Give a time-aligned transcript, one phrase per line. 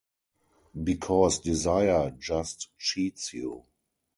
[0.83, 3.65] Because desire just cheats you.